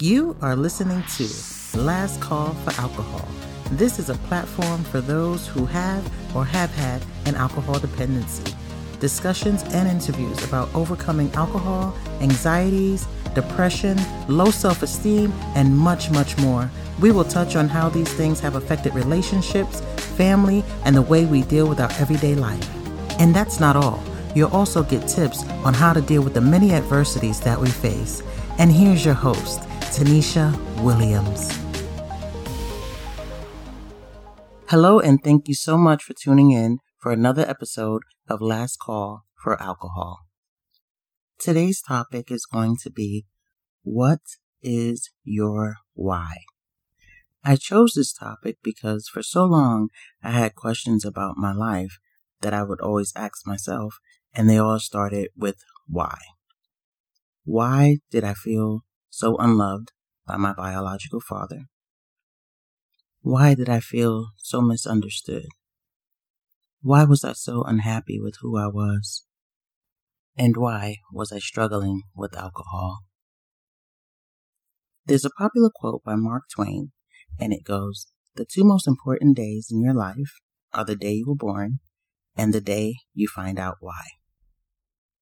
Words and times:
You 0.00 0.36
are 0.42 0.56
listening 0.56 1.04
to 1.18 1.78
Last 1.78 2.20
Call 2.20 2.52
for 2.52 2.80
Alcohol. 2.80 3.28
This 3.70 4.00
is 4.00 4.10
a 4.10 4.16
platform 4.26 4.82
for 4.82 5.00
those 5.00 5.46
who 5.46 5.66
have 5.66 6.04
or 6.34 6.44
have 6.44 6.74
had 6.74 7.00
an 7.26 7.36
alcohol 7.36 7.78
dependency. 7.78 8.52
Discussions 8.98 9.62
and 9.72 9.88
interviews 9.88 10.42
about 10.42 10.74
overcoming 10.74 11.30
alcohol, 11.34 11.96
anxieties, 12.20 13.06
depression, 13.36 13.96
low 14.26 14.50
self 14.50 14.82
esteem, 14.82 15.32
and 15.54 15.78
much, 15.78 16.10
much 16.10 16.36
more. 16.38 16.68
We 17.00 17.12
will 17.12 17.22
touch 17.22 17.54
on 17.54 17.68
how 17.68 17.88
these 17.88 18.12
things 18.14 18.40
have 18.40 18.56
affected 18.56 18.96
relationships, 18.96 19.80
family, 20.16 20.64
and 20.84 20.96
the 20.96 21.02
way 21.02 21.24
we 21.24 21.42
deal 21.42 21.68
with 21.68 21.78
our 21.78 21.92
everyday 22.00 22.34
life. 22.34 22.68
And 23.20 23.32
that's 23.32 23.60
not 23.60 23.76
all. 23.76 24.02
You'll 24.34 24.50
also 24.50 24.82
get 24.82 25.06
tips 25.06 25.44
on 25.64 25.72
how 25.72 25.92
to 25.92 26.00
deal 26.00 26.22
with 26.22 26.34
the 26.34 26.40
many 26.40 26.72
adversities 26.72 27.38
that 27.42 27.60
we 27.60 27.68
face. 27.70 28.24
And 28.58 28.72
here's 28.72 29.04
your 29.04 29.14
host, 29.14 29.60
Teneshia 29.94 30.50
Williams. 30.82 31.56
Hello, 34.68 34.98
and 34.98 35.22
thank 35.22 35.46
you 35.46 35.54
so 35.54 35.78
much 35.78 36.02
for 36.02 36.14
tuning 36.14 36.50
in 36.50 36.80
for 36.98 37.12
another 37.12 37.48
episode 37.48 38.02
of 38.28 38.40
Last 38.40 38.80
Call 38.80 39.24
for 39.40 39.54
Alcohol. 39.62 40.26
Today's 41.38 41.80
topic 41.80 42.32
is 42.32 42.44
going 42.44 42.76
to 42.82 42.90
be 42.90 43.26
What 43.84 44.18
is 44.60 45.10
your 45.22 45.76
why? 45.92 46.38
I 47.44 47.54
chose 47.54 47.92
this 47.94 48.12
topic 48.12 48.56
because 48.64 49.06
for 49.06 49.22
so 49.22 49.44
long 49.44 49.90
I 50.24 50.32
had 50.32 50.56
questions 50.56 51.04
about 51.04 51.36
my 51.36 51.52
life 51.52 51.98
that 52.40 52.52
I 52.52 52.64
would 52.64 52.80
always 52.80 53.12
ask 53.14 53.46
myself, 53.46 54.00
and 54.34 54.50
they 54.50 54.58
all 54.58 54.80
started 54.80 55.28
with 55.36 55.58
why. 55.86 56.18
Why 57.44 57.98
did 58.10 58.24
I 58.24 58.34
feel 58.34 58.80
so 59.14 59.36
unloved 59.36 59.92
by 60.26 60.36
my 60.36 60.52
biological 60.52 61.20
father? 61.20 61.66
Why 63.20 63.54
did 63.54 63.68
I 63.68 63.78
feel 63.78 64.30
so 64.36 64.60
misunderstood? 64.60 65.46
Why 66.82 67.04
was 67.04 67.22
I 67.22 67.32
so 67.32 67.62
unhappy 67.62 68.18
with 68.20 68.34
who 68.40 68.58
I 68.58 68.66
was? 68.66 69.24
And 70.36 70.56
why 70.56 70.96
was 71.12 71.32
I 71.32 71.38
struggling 71.38 72.02
with 72.16 72.36
alcohol? 72.36 73.04
There's 75.06 75.24
a 75.24 75.30
popular 75.38 75.70
quote 75.72 76.02
by 76.02 76.16
Mark 76.16 76.44
Twain, 76.52 76.90
and 77.38 77.52
it 77.52 77.62
goes, 77.64 78.08
The 78.34 78.44
two 78.44 78.64
most 78.64 78.88
important 78.88 79.36
days 79.36 79.68
in 79.70 79.80
your 79.80 79.94
life 79.94 80.40
are 80.72 80.84
the 80.84 80.96
day 80.96 81.12
you 81.12 81.26
were 81.28 81.36
born 81.36 81.78
and 82.36 82.52
the 82.52 82.60
day 82.60 82.96
you 83.14 83.28
find 83.28 83.60
out 83.60 83.76
why. 83.78 84.02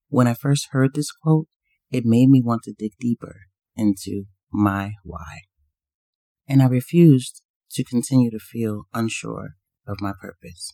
When 0.08 0.26
I 0.26 0.34
first 0.34 0.68
heard 0.70 0.94
this 0.94 1.12
quote, 1.12 1.48
it 1.90 2.06
made 2.06 2.30
me 2.30 2.40
want 2.42 2.62
to 2.62 2.72
dig 2.72 2.92
deeper 2.98 3.36
into 3.76 4.24
my 4.52 4.92
why. 5.02 5.42
And 6.46 6.62
I 6.62 6.66
refused 6.66 7.42
to 7.72 7.84
continue 7.84 8.30
to 8.30 8.38
feel 8.38 8.84
unsure 8.92 9.56
of 9.86 10.00
my 10.00 10.12
purpose. 10.20 10.72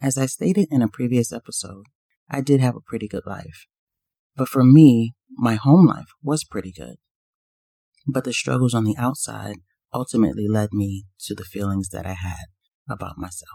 As 0.00 0.18
I 0.18 0.26
stated 0.26 0.68
in 0.70 0.82
a 0.82 0.88
previous 0.88 1.32
episode, 1.32 1.86
I 2.28 2.40
did 2.40 2.60
have 2.60 2.74
a 2.74 2.80
pretty 2.80 3.06
good 3.06 3.24
life. 3.26 3.66
But 4.34 4.48
for 4.48 4.64
me, 4.64 5.14
my 5.30 5.54
home 5.54 5.86
life 5.86 6.08
was 6.22 6.44
pretty 6.44 6.72
good. 6.72 6.96
But 8.06 8.24
the 8.24 8.32
struggles 8.32 8.74
on 8.74 8.84
the 8.84 8.96
outside 8.98 9.58
ultimately 9.94 10.48
led 10.48 10.70
me 10.72 11.04
to 11.20 11.34
the 11.34 11.44
feelings 11.44 11.90
that 11.90 12.06
I 12.06 12.14
had 12.14 12.46
about 12.88 13.18
myself. 13.18 13.50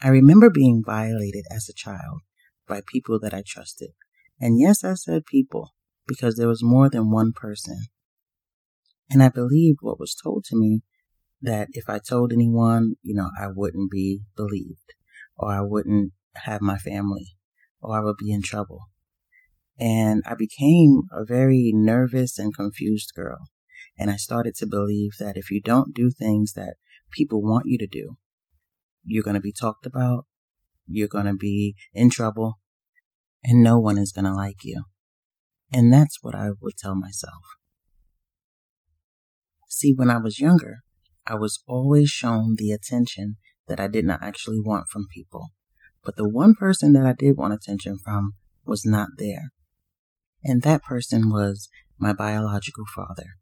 I 0.00 0.08
remember 0.08 0.50
being 0.50 0.82
violated 0.84 1.44
as 1.50 1.68
a 1.68 1.72
child 1.72 2.20
by 2.66 2.80
people 2.86 3.18
that 3.20 3.34
I 3.34 3.42
trusted. 3.46 3.90
And 4.40 4.58
yes, 4.58 4.84
I 4.84 4.94
said 4.94 5.26
people 5.26 5.74
because 6.06 6.36
there 6.36 6.48
was 6.48 6.62
more 6.62 6.88
than 6.88 7.10
one 7.10 7.32
person. 7.32 7.86
And 9.10 9.22
I 9.22 9.28
believed 9.28 9.78
what 9.80 10.00
was 10.00 10.14
told 10.14 10.44
to 10.46 10.56
me 10.56 10.82
that 11.40 11.68
if 11.72 11.84
I 11.88 11.98
told 11.98 12.32
anyone, 12.32 12.94
you 13.02 13.14
know, 13.14 13.30
I 13.38 13.48
wouldn't 13.54 13.90
be 13.90 14.22
believed 14.36 14.94
or 15.36 15.52
I 15.52 15.60
wouldn't 15.60 16.12
have 16.36 16.60
my 16.60 16.78
family 16.78 17.36
or 17.80 17.96
I 17.96 18.00
would 18.00 18.16
be 18.16 18.32
in 18.32 18.42
trouble. 18.42 18.88
And 19.78 20.22
I 20.26 20.34
became 20.34 21.02
a 21.12 21.24
very 21.24 21.72
nervous 21.74 22.38
and 22.38 22.54
confused 22.54 23.12
girl. 23.14 23.48
And 23.98 24.10
I 24.10 24.16
started 24.16 24.54
to 24.56 24.66
believe 24.66 25.12
that 25.18 25.36
if 25.36 25.50
you 25.50 25.60
don't 25.60 25.94
do 25.94 26.10
things 26.10 26.52
that 26.54 26.76
people 27.12 27.42
want 27.42 27.66
you 27.66 27.78
to 27.78 27.86
do, 27.86 28.16
you're 29.04 29.22
going 29.22 29.34
to 29.34 29.40
be 29.40 29.52
talked 29.52 29.86
about, 29.86 30.26
you're 30.86 31.08
going 31.08 31.26
to 31.26 31.34
be 31.34 31.74
in 31.92 32.10
trouble, 32.10 32.58
and 33.42 33.62
no 33.62 33.78
one 33.78 33.98
is 33.98 34.12
going 34.12 34.24
to 34.24 34.34
like 34.34 34.64
you. 34.64 34.84
And 35.72 35.92
that's 35.92 36.18
what 36.22 36.34
I 36.34 36.50
would 36.60 36.76
tell 36.76 36.94
myself. 36.94 37.42
See, 39.68 39.92
when 39.94 40.10
I 40.10 40.18
was 40.18 40.38
younger, 40.38 40.78
I 41.26 41.34
was 41.34 41.62
always 41.66 42.10
shown 42.10 42.54
the 42.56 42.70
attention 42.70 43.36
that 43.66 43.80
I 43.80 43.88
did 43.88 44.04
not 44.04 44.22
actually 44.22 44.60
want 44.60 44.88
from 44.88 45.06
people. 45.12 45.48
But 46.04 46.16
the 46.16 46.28
one 46.28 46.54
person 46.54 46.92
that 46.92 47.06
I 47.06 47.14
did 47.14 47.36
want 47.36 47.54
attention 47.54 47.98
from 48.04 48.34
was 48.64 48.84
not 48.84 49.08
there. 49.16 49.52
And 50.44 50.62
that 50.62 50.82
person 50.82 51.30
was 51.30 51.68
my 51.98 52.12
biological 52.12 52.84
father. 52.94 53.38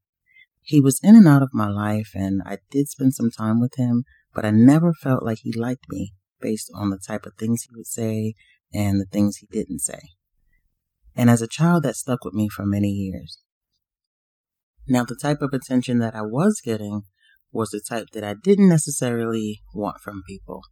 He 0.62 0.80
was 0.80 1.00
in 1.02 1.16
and 1.16 1.26
out 1.26 1.42
of 1.42 1.50
my 1.52 1.68
life, 1.68 2.12
and 2.14 2.40
I 2.46 2.58
did 2.70 2.88
spend 2.88 3.14
some 3.14 3.30
time 3.30 3.60
with 3.60 3.74
him, 3.76 4.04
but 4.32 4.44
I 4.44 4.50
never 4.50 4.92
felt 4.92 5.24
like 5.24 5.38
he 5.42 5.52
liked 5.52 5.86
me 5.90 6.14
based 6.42 6.70
on 6.74 6.90
the 6.90 6.98
type 6.98 7.24
of 7.24 7.34
things 7.38 7.62
he 7.62 7.70
would 7.76 7.86
say 7.86 8.34
and 8.74 9.00
the 9.00 9.06
things 9.06 9.36
he 9.36 9.46
didn't 9.50 9.80
say. 9.80 10.00
And 11.14 11.30
as 11.30 11.42
a 11.42 11.46
child, 11.46 11.82
that 11.84 11.96
stuck 11.96 12.24
with 12.24 12.34
me 12.34 12.48
for 12.48 12.66
many 12.66 12.88
years. 12.88 13.38
Now, 14.88 15.04
the 15.04 15.16
type 15.16 15.42
of 15.42 15.52
attention 15.52 15.98
that 15.98 16.14
I 16.14 16.22
was 16.22 16.60
getting 16.64 17.02
was 17.52 17.70
the 17.70 17.80
type 17.86 18.08
that 18.14 18.24
I 18.24 18.34
didn't 18.34 18.68
necessarily 18.68 19.62
want 19.74 20.00
from 20.00 20.22
people. 20.26 20.62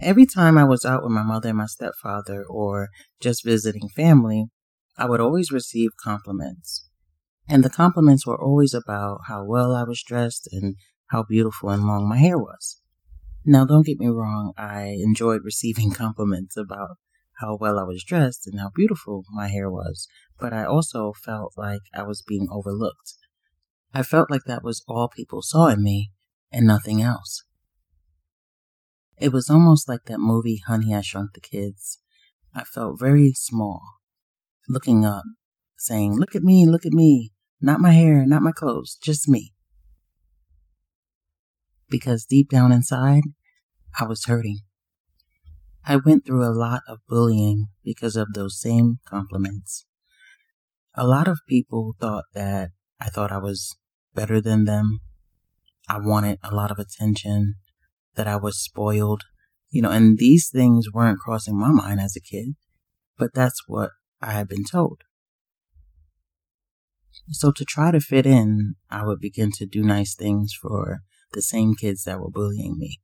Every 0.00 0.26
time 0.26 0.58
I 0.58 0.64
was 0.64 0.84
out 0.84 1.04
with 1.04 1.12
my 1.12 1.22
mother 1.22 1.50
and 1.50 1.58
my 1.58 1.66
stepfather 1.66 2.44
or 2.48 2.88
just 3.20 3.44
visiting 3.44 3.88
family, 3.88 4.46
I 4.98 5.06
would 5.06 5.20
always 5.20 5.52
receive 5.52 5.90
compliments. 6.02 6.88
And 7.48 7.62
the 7.62 7.70
compliments 7.70 8.26
were 8.26 8.40
always 8.40 8.74
about 8.74 9.20
how 9.28 9.44
well 9.44 9.74
I 9.74 9.84
was 9.84 10.02
dressed 10.02 10.48
and 10.50 10.76
how 11.08 11.22
beautiful 11.22 11.70
and 11.70 11.84
long 11.84 12.08
my 12.08 12.16
hair 12.16 12.38
was. 12.38 12.81
Now, 13.44 13.64
don't 13.64 13.84
get 13.84 13.98
me 13.98 14.06
wrong, 14.06 14.52
I 14.56 14.96
enjoyed 15.02 15.42
receiving 15.44 15.90
compliments 15.94 16.56
about 16.56 16.98
how 17.40 17.56
well 17.60 17.78
I 17.78 17.82
was 17.82 18.04
dressed 18.04 18.46
and 18.46 18.60
how 18.60 18.70
beautiful 18.72 19.24
my 19.32 19.48
hair 19.48 19.68
was, 19.68 20.06
but 20.38 20.52
I 20.52 20.64
also 20.64 21.12
felt 21.12 21.54
like 21.56 21.80
I 21.92 22.04
was 22.04 22.22
being 22.22 22.46
overlooked. 22.52 23.14
I 23.92 24.04
felt 24.04 24.30
like 24.30 24.44
that 24.46 24.62
was 24.62 24.84
all 24.86 25.08
people 25.08 25.42
saw 25.42 25.66
in 25.66 25.82
me 25.82 26.12
and 26.52 26.66
nothing 26.66 27.02
else. 27.02 27.44
It 29.18 29.32
was 29.32 29.50
almost 29.50 29.88
like 29.88 30.04
that 30.06 30.20
movie, 30.20 30.62
Honey, 30.66 30.94
I 30.94 31.00
Shrunk 31.00 31.32
the 31.34 31.40
Kids. 31.40 31.98
I 32.54 32.62
felt 32.62 33.00
very 33.00 33.32
small, 33.34 33.82
looking 34.68 35.04
up, 35.04 35.24
saying, 35.76 36.16
Look 36.16 36.36
at 36.36 36.42
me, 36.42 36.66
look 36.66 36.86
at 36.86 36.92
me. 36.92 37.32
Not 37.60 37.80
my 37.80 37.92
hair, 37.92 38.24
not 38.26 38.42
my 38.42 38.52
clothes, 38.52 38.98
just 39.02 39.28
me 39.28 39.52
because 41.92 42.24
deep 42.24 42.48
down 42.48 42.72
inside, 42.72 43.22
I 44.00 44.04
was 44.04 44.24
hurting. 44.24 44.60
I 45.84 45.96
went 45.96 46.24
through 46.24 46.44
a 46.44 46.56
lot 46.56 46.82
of 46.88 46.98
bullying 47.08 47.66
because 47.84 48.16
of 48.16 48.32
those 48.32 48.60
same 48.60 48.98
compliments. 49.04 49.84
A 50.94 51.06
lot 51.06 51.28
of 51.28 51.40
people 51.46 51.94
thought 52.00 52.24
that 52.34 52.70
I 53.00 53.10
thought 53.10 53.30
I 53.30 53.38
was 53.38 53.76
better 54.14 54.40
than 54.40 54.64
them. 54.64 55.00
I 55.88 55.98
wanted 55.98 56.38
a 56.42 56.54
lot 56.54 56.70
of 56.70 56.78
attention, 56.78 57.56
that 58.14 58.26
I 58.26 58.36
was 58.36 58.62
spoiled, 58.62 59.22
you 59.70 59.82
know, 59.82 59.90
and 59.90 60.18
these 60.18 60.48
things 60.50 60.86
weren't 60.92 61.18
crossing 61.18 61.58
my 61.58 61.70
mind 61.70 62.00
as 62.00 62.16
a 62.16 62.20
kid, 62.20 62.54
but 63.18 63.34
that's 63.34 63.62
what 63.66 63.90
I 64.20 64.32
had 64.32 64.48
been 64.48 64.64
told. 64.64 65.02
So 67.30 67.52
to 67.52 67.64
try 67.64 67.90
to 67.90 68.00
fit 68.00 68.26
in, 68.26 68.74
I 68.90 69.04
would 69.04 69.20
begin 69.20 69.50
to 69.52 69.66
do 69.66 69.82
nice 69.82 70.14
things 70.14 70.52
for 70.54 71.02
the 71.32 71.42
same 71.42 71.74
kids 71.74 72.04
that 72.04 72.20
were 72.20 72.30
bullying 72.30 72.76
me, 72.78 73.00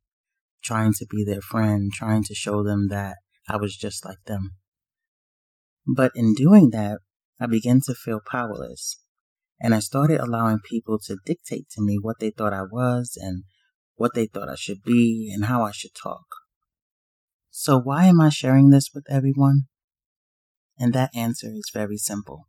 trying 0.62 0.92
to 0.94 1.06
be 1.06 1.24
their 1.24 1.40
friend, 1.40 1.92
trying 1.92 2.24
to 2.24 2.34
show 2.34 2.62
them 2.62 2.88
that 2.88 3.16
I 3.48 3.56
was 3.56 3.76
just 3.76 4.04
like 4.04 4.22
them. 4.26 4.52
But 5.86 6.12
in 6.14 6.34
doing 6.34 6.70
that, 6.70 6.98
I 7.40 7.46
began 7.46 7.80
to 7.86 7.94
feel 7.94 8.20
powerless, 8.24 9.00
and 9.60 9.74
I 9.74 9.78
started 9.78 10.20
allowing 10.20 10.58
people 10.60 10.98
to 11.06 11.16
dictate 11.24 11.68
to 11.70 11.82
me 11.82 11.98
what 12.00 12.18
they 12.20 12.30
thought 12.30 12.52
I 12.52 12.62
was 12.62 13.16
and 13.20 13.44
what 13.94 14.14
they 14.14 14.26
thought 14.26 14.48
I 14.48 14.54
should 14.54 14.82
be 14.82 15.30
and 15.32 15.46
how 15.46 15.64
I 15.64 15.72
should 15.72 15.94
talk. 15.94 16.26
So 17.50 17.78
why 17.78 18.04
am 18.04 18.20
I 18.20 18.28
sharing 18.28 18.70
this 18.70 18.90
with 18.94 19.04
everyone? 19.10 19.62
And 20.78 20.92
that 20.92 21.10
answer 21.14 21.48
is 21.52 21.70
very 21.72 21.96
simple. 21.96 22.46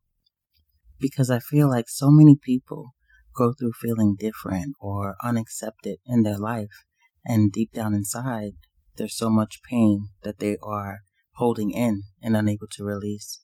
Because 1.00 1.32
I 1.32 1.40
feel 1.40 1.70
like 1.70 1.90
so 1.90 2.12
many 2.12 2.36
people 2.36 2.94
go 3.40 3.54
through 3.54 3.72
feeling 3.82 4.16
different 4.20 4.76
or 4.80 5.16
unaccepted 5.24 5.98
in 6.06 6.24
their 6.24 6.38
life. 6.38 6.84
And 7.26 7.52
deep 7.52 7.72
down 7.74 7.94
inside, 7.94 8.54
there's 8.98 9.18
so 9.18 9.30
much 9.30 9.62
pain 9.70 10.10
that 10.24 10.40
they 10.40 10.58
are 10.62 11.00
holding 11.36 11.72
in 11.72 12.04
and 12.22 12.36
unable 12.36 12.68
to 12.72 12.84
release. 12.84 13.42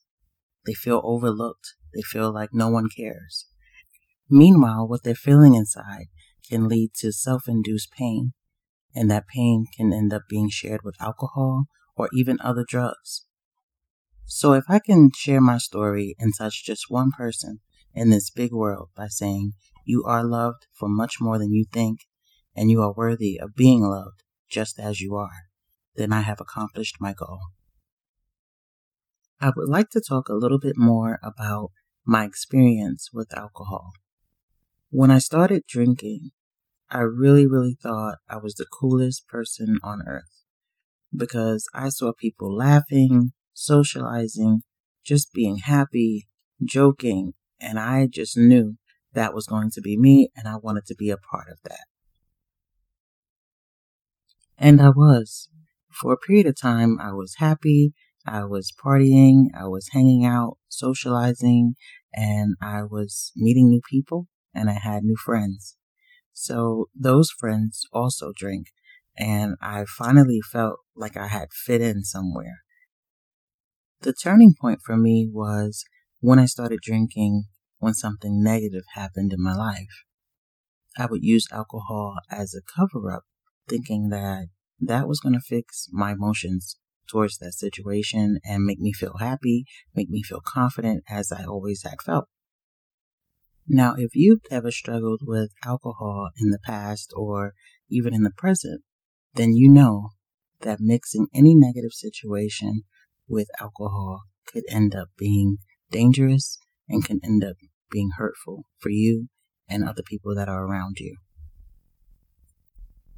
They 0.66 0.74
feel 0.74 1.00
overlooked. 1.02 1.74
They 1.94 2.02
feel 2.02 2.32
like 2.32 2.50
no 2.52 2.68
one 2.68 2.88
cares. 2.94 3.46
Meanwhile, 4.28 4.86
what 4.86 5.02
they're 5.02 5.14
feeling 5.14 5.54
inside 5.54 6.06
can 6.48 6.68
lead 6.68 6.90
to 6.96 7.12
self-induced 7.12 7.90
pain, 7.92 8.32
and 8.94 9.10
that 9.10 9.28
pain 9.28 9.66
can 9.76 9.92
end 9.92 10.12
up 10.12 10.22
being 10.28 10.50
shared 10.50 10.82
with 10.84 11.00
alcohol 11.00 11.64
or 11.96 12.08
even 12.12 12.38
other 12.40 12.64
drugs. 12.68 13.24
So 14.24 14.52
if 14.52 14.64
I 14.68 14.80
can 14.80 15.10
share 15.14 15.40
my 15.40 15.58
story 15.58 16.16
and 16.18 16.32
touch 16.36 16.64
just 16.64 16.86
one 16.90 17.12
person 17.12 17.60
in 17.96 18.10
this 18.10 18.30
big 18.30 18.52
world 18.52 18.90
by 18.94 19.08
saying, 19.08 19.54
you 19.84 20.04
are 20.04 20.22
loved 20.22 20.66
for 20.72 20.88
much 20.88 21.16
more 21.20 21.38
than 21.38 21.52
you 21.52 21.64
think, 21.72 22.00
and 22.54 22.70
you 22.70 22.82
are 22.82 22.92
worthy 22.92 23.40
of 23.40 23.54
being 23.56 23.82
loved 23.82 24.22
just 24.48 24.78
as 24.78 25.00
you 25.00 25.16
are, 25.16 25.48
then 25.96 26.12
I 26.12 26.20
have 26.20 26.40
accomplished 26.40 26.96
my 27.00 27.12
goal. 27.12 27.40
I 29.40 29.50
would 29.56 29.68
like 29.68 29.90
to 29.90 30.00
talk 30.00 30.28
a 30.28 30.34
little 30.34 30.58
bit 30.58 30.76
more 30.76 31.18
about 31.22 31.70
my 32.04 32.24
experience 32.24 33.10
with 33.12 33.36
alcohol. 33.36 33.92
When 34.90 35.10
I 35.10 35.18
started 35.18 35.64
drinking, 35.66 36.30
I 36.90 37.00
really, 37.00 37.46
really 37.46 37.76
thought 37.82 38.18
I 38.28 38.36
was 38.36 38.54
the 38.54 38.66
coolest 38.66 39.26
person 39.26 39.78
on 39.82 40.02
earth 40.06 40.44
because 41.14 41.66
I 41.74 41.88
saw 41.88 42.12
people 42.12 42.54
laughing, 42.54 43.32
socializing, 43.52 44.62
just 45.04 45.32
being 45.32 45.58
happy, 45.58 46.28
joking, 46.64 47.32
and 47.60 47.78
I 47.78 48.06
just 48.06 48.36
knew 48.36 48.76
that 49.12 49.34
was 49.34 49.46
going 49.46 49.70
to 49.72 49.80
be 49.80 49.96
me 49.96 50.30
and 50.36 50.46
I 50.46 50.56
wanted 50.56 50.86
to 50.86 50.94
be 50.94 51.10
a 51.10 51.16
part 51.16 51.48
of 51.50 51.58
that. 51.64 51.86
And 54.58 54.80
I 54.80 54.90
was. 54.90 55.48
For 55.90 56.12
a 56.12 56.18
period 56.18 56.46
of 56.46 56.60
time, 56.60 56.98
I 57.00 57.12
was 57.12 57.36
happy, 57.38 57.94
I 58.26 58.44
was 58.44 58.72
partying, 58.72 59.46
I 59.58 59.66
was 59.66 59.88
hanging 59.92 60.26
out, 60.26 60.58
socializing, 60.68 61.74
and 62.12 62.54
I 62.60 62.82
was 62.82 63.32
meeting 63.34 63.68
new 63.68 63.80
people 63.88 64.28
and 64.54 64.68
I 64.68 64.74
had 64.74 65.04
new 65.04 65.16
friends. 65.16 65.76
So 66.32 66.90
those 66.94 67.30
friends 67.30 67.86
also 67.92 68.32
drink 68.36 68.66
and 69.16 69.56
I 69.62 69.84
finally 69.86 70.40
felt 70.40 70.80
like 70.94 71.16
I 71.16 71.28
had 71.28 71.52
fit 71.52 71.80
in 71.80 72.04
somewhere. 72.04 72.62
The 74.02 74.12
turning 74.12 74.54
point 74.58 74.80
for 74.84 74.96
me 74.96 75.26
was 75.30 75.84
when 76.26 76.40
I 76.40 76.46
started 76.46 76.80
drinking 76.82 77.44
when 77.78 77.94
something 77.94 78.42
negative 78.42 78.82
happened 78.94 79.32
in 79.32 79.40
my 79.40 79.54
life. 79.54 80.02
I 80.98 81.06
would 81.06 81.22
use 81.22 81.46
alcohol 81.52 82.16
as 82.28 82.52
a 82.52 82.66
cover 82.76 83.12
up, 83.12 83.22
thinking 83.68 84.08
that 84.08 84.48
that 84.80 85.06
was 85.06 85.20
going 85.20 85.34
to 85.34 85.40
fix 85.40 85.86
my 85.92 86.10
emotions 86.10 86.80
towards 87.08 87.38
that 87.38 87.52
situation 87.52 88.40
and 88.44 88.64
make 88.64 88.80
me 88.80 88.92
feel 88.92 89.18
happy, 89.20 89.66
make 89.94 90.10
me 90.10 90.20
feel 90.20 90.40
confident 90.44 91.04
as 91.08 91.30
I 91.30 91.44
always 91.44 91.84
had 91.84 92.02
felt. 92.04 92.24
Now, 93.68 93.94
if 93.96 94.10
you've 94.16 94.42
ever 94.50 94.72
struggled 94.72 95.20
with 95.22 95.52
alcohol 95.64 96.30
in 96.40 96.50
the 96.50 96.58
past 96.58 97.12
or 97.14 97.52
even 97.88 98.12
in 98.12 98.24
the 98.24 98.32
present, 98.36 98.82
then 99.34 99.52
you 99.52 99.68
know 99.68 100.10
that 100.62 100.80
mixing 100.80 101.28
any 101.32 101.54
negative 101.54 101.92
situation 101.92 102.82
with 103.28 103.46
alcohol 103.60 104.22
could 104.44 104.64
end 104.68 104.96
up 104.96 105.10
being 105.16 105.58
dangerous 105.90 106.58
and 106.88 107.04
can 107.04 107.20
end 107.24 107.44
up 107.44 107.56
being 107.90 108.10
hurtful 108.16 108.64
for 108.78 108.90
you 108.90 109.28
and 109.68 109.84
other 109.84 110.02
people 110.02 110.34
that 110.34 110.48
are 110.48 110.64
around 110.64 110.98
you. 110.98 111.16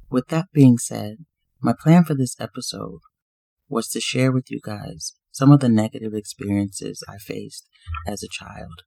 With 0.09 0.27
that 0.29 0.47
being 0.53 0.77
said, 0.77 1.17
my 1.61 1.73
plan 1.79 2.03
for 2.03 2.15
this 2.15 2.35
episode 2.39 2.99
was 3.67 3.87
to 3.89 3.99
share 3.99 4.31
with 4.31 4.49
you 4.49 4.59
guys 4.63 5.13
some 5.31 5.51
of 5.51 5.59
the 5.59 5.69
negative 5.69 6.13
experiences 6.13 7.03
I 7.07 7.17
faced 7.17 7.67
as 8.07 8.23
a 8.23 8.27
child 8.27 8.83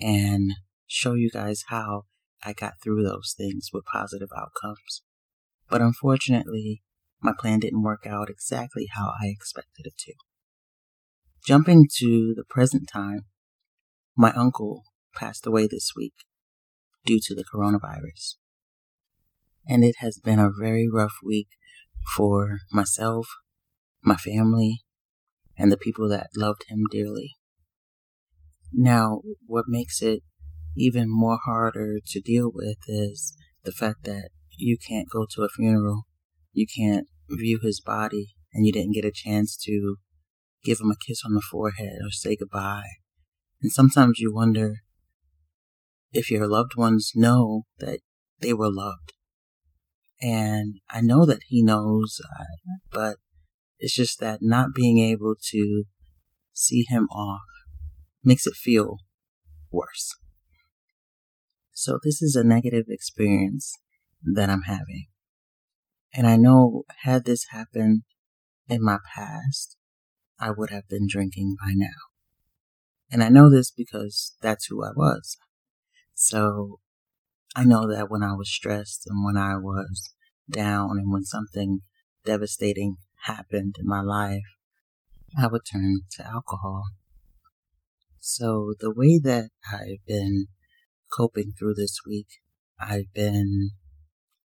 and 0.00 0.52
show 0.86 1.14
you 1.14 1.30
guys 1.30 1.64
how 1.68 2.04
I 2.44 2.52
got 2.52 2.74
through 2.82 3.02
those 3.02 3.34
things 3.36 3.70
with 3.72 3.84
positive 3.84 4.28
outcomes. 4.36 5.02
But 5.68 5.80
unfortunately, 5.80 6.82
my 7.20 7.32
plan 7.38 7.60
didn't 7.60 7.82
work 7.82 8.06
out 8.06 8.28
exactly 8.28 8.88
how 8.92 9.12
I 9.20 9.26
expected 9.26 9.86
it 9.86 9.96
to. 9.98 10.14
Jumping 11.44 11.88
to 11.98 12.34
the 12.36 12.44
present 12.48 12.88
time, 12.88 13.24
my 14.16 14.30
uncle 14.32 14.84
passed 15.16 15.44
away 15.44 15.66
this 15.66 15.90
week 15.96 16.14
due 17.04 17.18
to 17.20 17.34
the 17.34 17.44
coronavirus. 17.44 18.36
And 19.66 19.82
it 19.82 19.96
has 19.98 20.20
been 20.22 20.38
a 20.38 20.50
very 20.56 20.88
rough 20.88 21.14
week 21.24 21.48
for 22.16 22.58
myself, 22.70 23.26
my 24.04 24.14
family, 24.14 24.82
and 25.58 25.72
the 25.72 25.76
people 25.76 26.08
that 26.10 26.30
loved 26.36 26.64
him 26.68 26.84
dearly. 26.90 27.32
Now, 28.72 29.22
what 29.46 29.64
makes 29.66 30.00
it 30.00 30.22
even 30.76 31.06
more 31.08 31.38
harder 31.44 31.98
to 32.06 32.20
deal 32.20 32.52
with 32.54 32.78
is 32.86 33.36
the 33.64 33.72
fact 33.72 34.04
that 34.04 34.30
you 34.56 34.78
can't 34.78 35.10
go 35.10 35.26
to 35.34 35.42
a 35.42 35.48
funeral, 35.48 36.02
you 36.52 36.66
can't 36.66 37.08
view 37.28 37.58
his 37.62 37.80
body, 37.80 38.36
and 38.54 38.64
you 38.64 38.72
didn't 38.72 38.94
get 38.94 39.04
a 39.04 39.12
chance 39.12 39.56
to 39.64 39.96
give 40.64 40.80
him 40.80 40.90
a 40.90 40.96
kiss 40.96 41.22
on 41.24 41.34
the 41.34 41.42
forehead 41.50 41.98
or 42.02 42.10
say 42.10 42.36
goodbye. 42.36 42.88
And 43.60 43.70
sometimes 43.70 44.18
you 44.18 44.32
wonder 44.34 44.76
if 46.12 46.30
your 46.30 46.46
loved 46.46 46.76
ones 46.76 47.12
know 47.14 47.62
that 47.78 48.00
they 48.40 48.52
were 48.52 48.70
loved. 48.70 49.12
And 50.20 50.76
I 50.90 51.00
know 51.00 51.26
that 51.26 51.40
he 51.48 51.62
knows, 51.62 52.20
uh, 52.38 52.44
but 52.90 53.16
it's 53.78 53.94
just 53.94 54.20
that 54.20 54.38
not 54.40 54.68
being 54.74 54.98
able 54.98 55.34
to 55.50 55.84
see 56.52 56.84
him 56.88 57.08
off 57.08 57.40
makes 58.22 58.46
it 58.46 58.54
feel 58.54 58.98
worse. 59.70 60.14
So 61.72 61.98
this 62.04 62.22
is 62.22 62.36
a 62.36 62.44
negative 62.44 62.84
experience 62.88 63.74
that 64.22 64.48
I'm 64.48 64.62
having. 64.62 65.06
And 66.14 66.26
I 66.26 66.36
know 66.36 66.84
had 67.02 67.24
this 67.24 67.46
happened 67.50 68.02
in 68.68 68.84
my 68.84 68.98
past, 69.16 69.76
I 70.42 70.50
would 70.50 70.70
have 70.70 70.88
been 70.88 71.06
drinking 71.08 71.56
by 71.60 71.72
now. 71.74 72.10
And 73.12 73.22
I 73.22 73.28
know 73.28 73.48
this 73.48 73.70
because 73.70 74.34
that's 74.42 74.66
who 74.66 74.84
I 74.84 74.90
was. 74.96 75.36
So 76.14 76.80
I 77.54 77.64
know 77.64 77.88
that 77.88 78.10
when 78.10 78.24
I 78.24 78.34
was 78.34 78.50
stressed 78.50 79.06
and 79.06 79.24
when 79.24 79.36
I 79.36 79.56
was 79.56 80.12
down 80.50 80.98
and 80.98 81.12
when 81.12 81.24
something 81.24 81.82
devastating 82.24 82.96
happened 83.26 83.76
in 83.78 83.86
my 83.86 84.00
life, 84.00 84.42
I 85.38 85.46
would 85.46 85.62
turn 85.70 86.00
to 86.16 86.26
alcohol. 86.26 86.84
So 88.18 88.74
the 88.80 88.92
way 88.92 89.20
that 89.22 89.50
I've 89.70 90.04
been 90.06 90.46
coping 91.12 91.52
through 91.56 91.74
this 91.74 92.00
week, 92.06 92.28
I've 92.80 93.12
been 93.14 93.70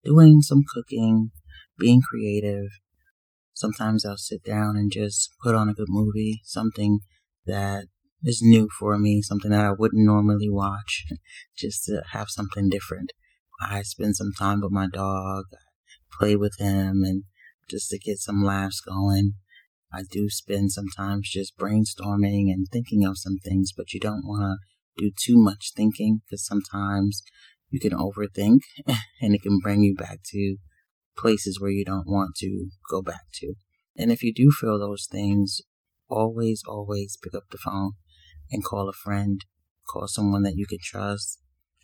doing 0.05 0.43
some 0.43 0.63
cooking, 0.75 1.31
being 1.79 2.03
creative. 2.03 2.69
Sometimes 3.57 4.05
I'll 4.05 4.19
sit 4.19 4.45
down 4.45 4.77
and 4.77 4.93
just 4.93 5.31
put 5.43 5.55
on 5.55 5.71
a 5.71 5.73
good 5.73 5.89
movie, 5.89 6.43
something 6.45 6.99
that 7.47 7.87
is 8.23 8.43
new 8.43 8.69
for 8.79 8.99
me, 8.99 9.23
something 9.23 9.51
that 9.51 9.65
I 9.65 9.73
wouldn't 9.73 10.05
normally 10.05 10.51
watch, 10.51 11.07
just 11.57 11.87
to 11.87 12.03
have 12.13 12.29
something 12.29 12.69
different. 12.69 13.13
I 13.59 13.81
spend 13.81 14.15
some 14.17 14.33
time 14.39 14.61
with 14.61 14.73
my 14.73 14.89
dog, 14.93 15.45
play 16.13 16.37
with 16.37 16.59
him, 16.59 17.03
and 17.03 17.25
just 17.67 17.89
to 17.91 17.99
get 17.99 18.19
some 18.19 18.45
laughs 18.45 18.83
going. 18.83 19.33
I 19.91 20.03
do 20.03 20.29
spend 20.29 20.73
sometimes 20.73 21.31
just 21.31 21.57
brainstorming 21.57 22.53
and 22.53 22.67
thinking 22.71 23.07
of 23.07 23.17
some 23.17 23.39
things, 23.43 23.73
but 23.75 23.95
you 23.95 24.01
don't 24.01 24.27
want 24.27 24.43
to 24.43 25.03
do 25.03 25.11
too 25.19 25.39
much 25.39 25.73
thinking 25.75 26.21
because 26.27 26.45
sometimes 26.45 27.23
you 27.71 27.81
can 27.81 27.93
overthink 27.93 28.59
and 29.23 29.35
it 29.35 29.41
can 29.41 29.61
bring 29.61 29.81
you 29.81 29.95
back 29.95 30.19
to 30.33 30.59
places 31.17 31.61
where 31.61 31.71
you 31.71 31.85
don't 31.85 32.07
want 32.07 32.35
to 32.37 32.69
go 32.91 33.03
back 33.03 33.25
to. 33.35 33.55
And 33.97 34.13
if 34.13 34.23
you 34.23 34.33
do 34.33 34.51
feel 34.51 34.79
those 34.79 35.07
things, 35.11 35.61
always, 36.09 36.63
always 36.67 37.17
pick 37.23 37.35
up 37.35 37.45
the 37.51 37.59
phone 37.59 37.93
and 38.51 38.65
call 38.65 38.89
a 38.89 38.93
friend, 38.93 39.41
call 39.89 40.07
someone 40.09 40.43
that 40.43 40.57
you 40.57 40.67
can 40.67 40.79
trust. 40.83 41.41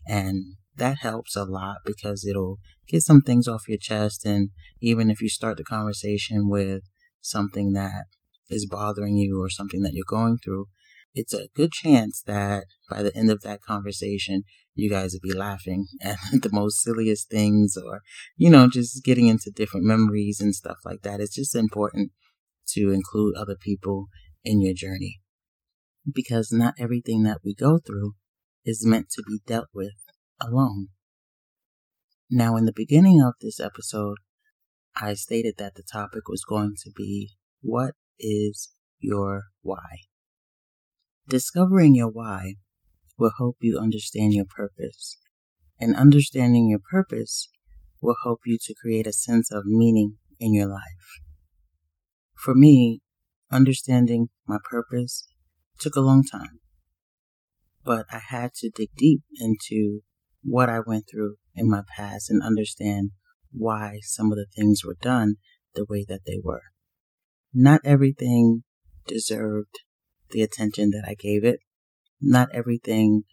And 0.06 0.56
that 0.76 0.98
helps 0.98 1.36
a 1.36 1.44
lot 1.44 1.78
because 1.84 2.24
it'll 2.24 2.58
get 2.88 3.02
some 3.02 3.20
things 3.20 3.48
off 3.48 3.68
your 3.68 3.78
chest. 3.78 4.24
And 4.24 4.50
even 4.80 5.10
if 5.10 5.20
you 5.20 5.28
start 5.28 5.56
the 5.56 5.64
conversation 5.64 6.48
with 6.48 6.82
something 7.20 7.72
that 7.72 8.04
is 8.48 8.66
bothering 8.66 9.16
you 9.16 9.40
or 9.42 9.48
something 9.48 9.82
that 9.82 9.92
you're 9.94 10.04
going 10.06 10.38
through, 10.38 10.66
it's 11.14 11.34
a 11.34 11.48
good 11.54 11.72
chance 11.72 12.22
that 12.26 12.64
by 12.88 13.02
the 13.02 13.14
end 13.16 13.30
of 13.30 13.42
that 13.42 13.62
conversation, 13.62 14.44
you 14.74 14.90
guys 14.90 15.12
would 15.12 15.22
be 15.22 15.36
laughing 15.36 15.86
at 16.02 16.18
the 16.32 16.50
most 16.52 16.82
silliest 16.82 17.30
things 17.30 17.76
or, 17.76 18.00
you 18.36 18.50
know, 18.50 18.68
just 18.68 19.04
getting 19.04 19.28
into 19.28 19.50
different 19.50 19.86
memories 19.86 20.40
and 20.40 20.54
stuff 20.54 20.78
like 20.84 21.02
that. 21.02 21.20
It's 21.20 21.34
just 21.34 21.54
important 21.54 22.12
to 22.68 22.90
include 22.90 23.36
other 23.36 23.56
people 23.56 24.06
in 24.44 24.60
your 24.60 24.74
journey 24.74 25.20
because 26.12 26.50
not 26.50 26.74
everything 26.78 27.22
that 27.22 27.38
we 27.44 27.54
go 27.54 27.78
through 27.78 28.14
is 28.64 28.86
meant 28.86 29.10
to 29.10 29.22
be 29.26 29.40
dealt 29.46 29.68
with 29.74 29.92
alone. 30.40 30.88
Now, 32.30 32.56
in 32.56 32.64
the 32.64 32.72
beginning 32.74 33.20
of 33.20 33.34
this 33.40 33.60
episode, 33.60 34.16
I 34.96 35.14
stated 35.14 35.56
that 35.58 35.74
the 35.74 35.82
topic 35.82 36.28
was 36.28 36.44
going 36.44 36.74
to 36.84 36.90
be 36.94 37.32
what 37.60 37.94
is 38.18 38.70
your 38.98 39.44
why? 39.62 39.98
Discovering 41.28 41.94
your 41.94 42.08
why 42.08 42.54
will 43.18 43.32
help 43.38 43.56
you 43.60 43.78
understand 43.78 44.32
your 44.32 44.44
purpose. 44.44 45.18
And 45.78 45.96
understanding 45.96 46.68
your 46.68 46.80
purpose 46.90 47.48
will 48.00 48.16
help 48.24 48.40
you 48.44 48.58
to 48.62 48.74
create 48.74 49.06
a 49.06 49.12
sense 49.12 49.50
of 49.50 49.64
meaning 49.64 50.16
in 50.38 50.54
your 50.54 50.66
life. 50.66 51.20
For 52.34 52.54
me, 52.54 53.00
understanding 53.50 54.28
my 54.46 54.58
purpose 54.68 55.28
took 55.78 55.96
a 55.96 56.00
long 56.00 56.24
time, 56.24 56.60
but 57.84 58.06
I 58.10 58.20
had 58.28 58.54
to 58.54 58.70
dig 58.70 58.90
deep 58.96 59.22
into 59.40 60.00
what 60.42 60.68
I 60.68 60.80
went 60.84 61.04
through 61.10 61.36
in 61.54 61.68
my 61.68 61.82
past 61.96 62.30
and 62.30 62.42
understand 62.42 63.10
why 63.52 63.98
some 64.02 64.32
of 64.32 64.38
the 64.38 64.46
things 64.56 64.84
were 64.84 64.96
done 65.00 65.36
the 65.74 65.86
way 65.88 66.04
that 66.08 66.22
they 66.26 66.38
were. 66.42 66.62
Not 67.54 67.80
everything 67.84 68.64
deserved 69.06 69.80
the 70.30 70.42
attention 70.42 70.90
that 70.90 71.04
I 71.06 71.14
gave 71.14 71.44
it. 71.44 71.60
Not 72.22 72.48
everything 72.54 73.24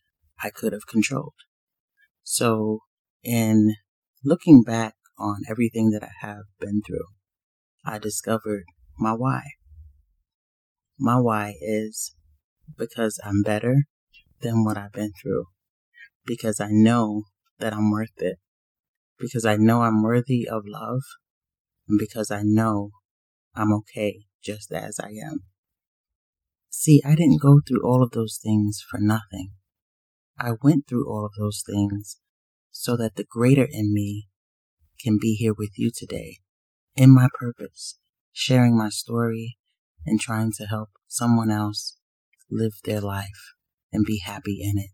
I 0.43 0.50
could 0.50 0.74
have 0.74 0.88
controlled. 0.88 1.36
So 2.24 2.79
in 3.24 3.75
looking 4.25 4.63
back 4.63 4.96
on 5.17 5.43
everything 5.50 5.91
that 5.91 6.03
I 6.03 6.25
have 6.25 6.46
been 6.60 6.81
through, 6.86 7.05
I 7.86 8.00
discovered 8.00 8.63
my 8.98 9.13
why. 9.13 9.43
My 10.98 11.19
why 11.19 11.53
is 11.62 12.15
because 12.77 13.19
I'm 13.24 13.43
better 13.43 13.84
than 14.41 14.63
what 14.63 14.77
I've 14.77 14.91
been 14.91 15.12
through. 15.22 15.46
Because 16.25 16.60
I 16.60 16.69
know 16.69 17.24
that 17.60 17.74
I'm 17.74 17.91
worth 17.91 18.17
it. 18.17 18.38
Because 19.17 19.46
I 19.46 19.55
know 19.55 19.81
I'm 19.81 20.01
worthy 20.01 20.48
of 20.48 20.63
love. 20.65 21.01
And 21.88 22.00
because 22.00 22.31
I 22.31 22.41
know 22.43 22.91
I'm 23.55 23.74
okay 23.74 24.25
just 24.43 24.72
as 24.72 25.00
I 25.00 25.10
am. 25.10 25.39
See, 26.70 27.02
I 27.04 27.16
didn't 27.16 27.42
go 27.42 27.60
through 27.66 27.84
all 27.84 28.04
of 28.04 28.12
those 28.12 28.40
things 28.42 28.84
for 28.90 29.00
nothing. 29.00 29.52
I 30.40 30.52
went 30.62 30.88
through 30.88 31.10
all 31.10 31.26
of 31.26 31.34
those 31.38 31.64
things 31.66 32.18
so 32.72 32.96
that 32.98 33.16
the 33.16 33.26
greater 33.30 33.68
in 33.70 33.94
me 33.94 34.30
can 35.02 35.18
be 35.20 35.34
here 35.34 35.54
with 35.54 35.72
you 35.78 35.92
today 35.94 36.38
in 36.96 37.14
my 37.14 37.28
purpose, 37.34 37.98
sharing 38.32 38.78
my 38.78 38.90
story 38.90 39.58
and 40.06 40.20
trying 40.20 40.52
to 40.58 40.66
help 40.66 40.90
someone 41.08 41.52
else 41.52 41.98
live 42.50 42.74
their 42.84 43.02
life 43.02 43.54
and 43.92 44.06
be 44.06 44.20
happy 44.20 44.60
in 44.62 44.78
it. 44.78 44.92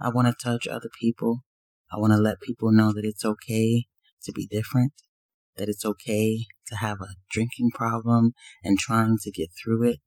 I 0.00 0.10
want 0.10 0.28
to 0.28 0.34
touch 0.44 0.68
other 0.68 0.90
people. 1.00 1.44
I 1.92 1.98
want 1.98 2.12
to 2.12 2.18
let 2.18 2.40
people 2.40 2.70
know 2.70 2.92
that 2.92 3.04
it's 3.04 3.24
okay 3.24 3.86
to 4.22 4.32
be 4.32 4.46
different, 4.46 4.92
that 5.56 5.68
it's 5.68 5.84
okay 5.84 6.46
to 6.66 6.76
have 6.76 7.00
a 7.00 7.14
drinking 7.30 7.70
problem 7.74 8.34
and 8.62 8.78
trying 8.78 9.16
to 9.22 9.30
get 9.30 9.48
through 9.52 9.88
it. 9.88 10.00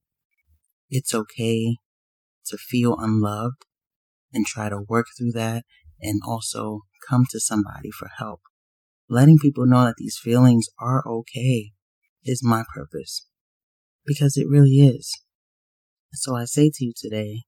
It's 0.92 1.16
okay 1.16 1.78
to 2.48 2.58
feel 2.58 2.98
unloved 3.00 3.66
and 4.34 4.46
try 4.46 4.68
to 4.68 4.82
work 4.88 5.08
through 5.18 5.32
that 5.32 5.64
and 6.02 6.20
also 6.28 6.82
come 7.10 7.26
to 7.32 7.40
somebody 7.40 7.90
for 7.92 8.10
help. 8.18 8.42
Letting 9.10 9.40
people 9.40 9.66
know 9.66 9.86
that 9.86 9.96
these 9.98 10.20
feelings 10.22 10.68
are 10.78 11.04
okay 11.08 11.72
is 12.24 12.44
my 12.44 12.64
purpose 12.76 13.26
because 14.06 14.36
it 14.36 14.48
really 14.50 14.80
is. 14.80 15.18
So 16.14 16.36
I 16.36 16.44
say 16.44 16.70
to 16.74 16.86
you 16.86 16.94
today, 16.96 17.44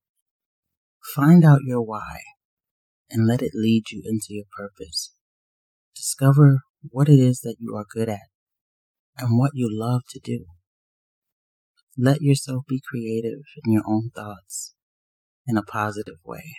find 1.13 1.43
out 1.43 1.59
your 1.65 1.81
why 1.81 2.19
and 3.09 3.27
let 3.27 3.41
it 3.41 3.51
lead 3.53 3.91
you 3.91 4.01
into 4.05 4.27
your 4.29 4.45
purpose. 4.57 5.13
Discover 5.95 6.62
what 6.89 7.09
it 7.09 7.19
is 7.19 7.41
that 7.41 7.57
you 7.59 7.75
are 7.75 7.85
good 7.93 8.07
at 8.07 8.29
and 9.17 9.38
what 9.38 9.51
you 9.53 9.67
love 9.69 10.03
to 10.12 10.19
do. 10.23 10.45
Let 11.97 12.21
yourself 12.21 12.63
be 12.67 12.81
creative 12.83 13.41
in 13.63 13.71
your 13.71 13.83
own 13.85 14.09
thoughts 14.15 14.73
in 15.45 15.57
a 15.57 15.63
positive 15.63 16.17
way 16.25 16.55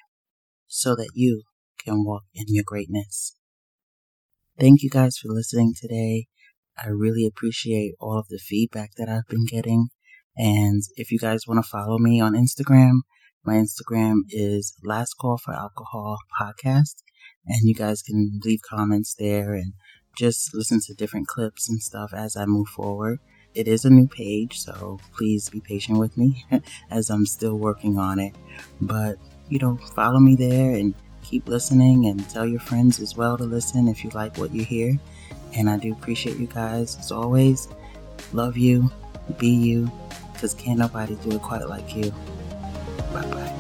so 0.67 0.95
that 0.95 1.11
you 1.15 1.43
can 1.85 2.05
walk 2.05 2.25
in 2.35 2.47
your 2.49 2.65
greatness. 2.65 3.37
Thank 4.59 4.83
you 4.83 4.91
guys 4.91 5.19
for 5.19 5.29
listening 5.29 5.75
today. 5.77 6.27
I 6.79 6.89
really 6.89 7.27
appreciate 7.27 7.95
all 7.99 8.19
of 8.19 8.29
the 8.29 8.39
feedback 8.39 8.91
that 8.97 9.09
I've 9.09 9.27
been 9.29 9.47
getting. 9.47 9.89
And 10.37 10.83
if 10.97 11.11
you 11.11 11.19
guys 11.19 11.47
want 11.47 11.65
to 11.65 11.69
follow 11.69 11.99
me 11.99 12.21
on 12.21 12.35
Instagram, 12.35 13.01
my 13.45 13.55
Instagram 13.55 14.21
is 14.31 14.75
Last 14.85 15.15
Call 15.21 15.39
for 15.39 15.53
Alcohol 15.53 16.19
Podcast. 16.41 17.03
And 17.47 17.69
you 17.69 17.75
guys 17.75 18.03
can 18.03 18.41
leave 18.45 18.61
comments 18.69 19.15
there 19.19 19.55
and 19.55 19.73
just 20.17 20.55
listen 20.55 20.81
to 20.87 20.95
different 20.95 21.27
clips 21.27 21.69
and 21.69 21.81
stuff 21.81 22.13
as 22.15 22.37
I 22.37 22.47
move 22.47 22.69
forward. 22.69 23.19
It 23.55 23.69
is 23.69 23.85
a 23.85 23.91
new 23.91 24.09
page, 24.09 24.59
so 24.61 24.99
please 25.17 25.49
be 25.49 25.61
patient 25.61 25.99
with 25.99 26.17
me 26.17 26.45
as 26.91 27.09
I'm 27.09 27.25
still 27.25 27.57
working 27.57 27.99
on 27.99 28.19
it. 28.19 28.35
But, 28.81 29.19
you 29.49 29.59
know, 29.61 29.77
follow 29.95 30.19
me 30.19 30.35
there 30.35 30.75
and 30.75 30.95
keep 31.23 31.49
listening 31.49 32.07
and 32.07 32.29
tell 32.29 32.47
your 32.47 32.61
friends 32.61 33.01
as 33.01 33.17
well 33.17 33.39
to 33.39 33.45
listen 33.45 33.89
if 33.89 34.03
you 34.03 34.11
like 34.11 34.37
what 34.39 34.53
you 34.53 34.65
hear. 34.65 34.99
And 35.55 35.71
I 35.71 35.79
do 35.79 35.93
appreciate 35.93 36.37
you 36.37 36.49
guys 36.49 36.99
as 36.99 37.13
always. 37.13 37.69
Love 38.33 38.57
you, 38.57 38.91
be 39.39 39.49
you, 39.49 39.91
because 40.33 40.55
can't 40.55 40.81
nobody 40.81 41.15
do 41.17 41.37
it 41.37 41.43
quite 41.43 41.69
like 41.69 41.95
you. 41.95 42.11
Bye 43.13 43.23
bye. 43.31 43.54